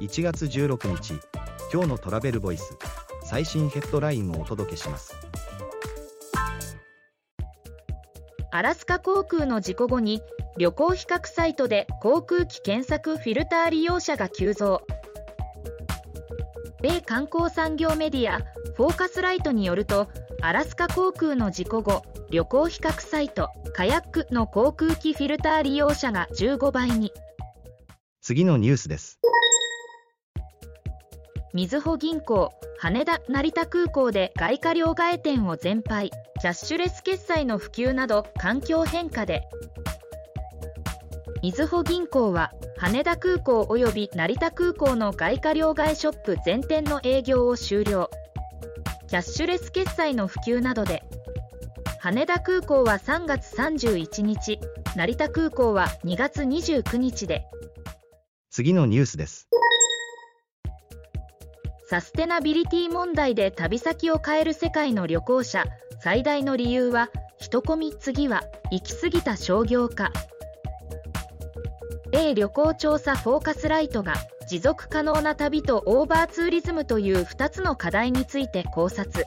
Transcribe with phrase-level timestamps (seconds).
[0.00, 1.20] 1月16日
[1.70, 2.74] 今日のトラベルボイス
[3.22, 5.14] 最新ヘッドラインをお届けします。
[8.50, 10.22] アラスカ航空の事故後に
[10.56, 14.80] 旅行比較サイトで航空機検索フィルター利用者が急増。
[16.82, 18.40] 米観光産業メディア
[18.76, 20.08] フォーカスライトによると
[20.40, 27.12] アラスカ航空の事故後旅行比較サイトカヤックの航空機フィルター利用者が15倍に。
[28.22, 29.20] 次のニュースです
[31.52, 39.42] みずほ銀行羽田成田空港で外貨両替店を全廃キャッシュレス決済の普及など環境変化で。
[41.42, 48.10] みずほ銀行は羽田空港及び成田空港の外貨両替ショップ全店の営業を終了。
[49.08, 51.02] キャッシュレス決済の普及などで。
[51.98, 54.60] 羽田空港は3月31日
[54.94, 57.44] 成田空港は2月29日で。
[58.50, 59.48] 次のニュースです。
[61.90, 65.64] サステナビリティ問題で旅先を変える世界の旅行者
[65.98, 70.12] 最大の理由は人混み次は行き過ぎた商業化。
[72.12, 74.14] A 旅行調査フォーカスライトが
[74.48, 79.26] 持続可能な旅とオーバーツーリズムという2つの課題について考察。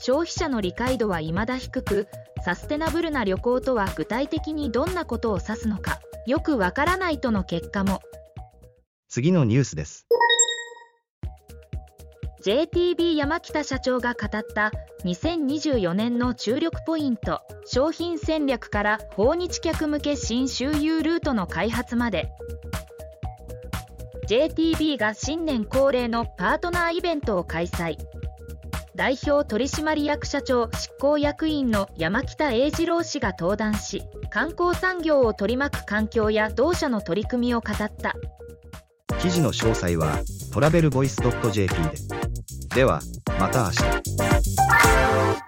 [0.00, 2.08] 消費者の理解度は未だ低く
[2.44, 8.02] サステナブルな旅行とは具体的にどんなことを指すのかよくわからないとの結果も。
[9.08, 10.08] 次のニュースです。
[12.44, 14.72] JTB 山北社長が語った
[15.04, 22.32] 2024年の注力ポイント商品戦略から訪日客向け新周遊ルートの開発まで。
[24.28, 27.96] JTB が新年恒例のパートナーイベントを開催。
[28.96, 38.16] 代表取締役社長執行役員の山北英二郎氏が登壇し観光産業を取り巻く環境や同社の取り組みを語った。
[39.20, 40.18] 記事の詳細は
[40.52, 42.21] トラベルボイス .jp で。
[42.74, 43.00] では
[43.38, 45.41] また明日。